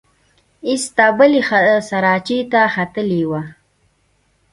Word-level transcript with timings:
ایسته 0.67 1.05
بلې 1.17 1.41
سراچې 1.89 2.39
ته 2.51 2.61
ختلې 2.75 3.23
وه. 3.29 3.41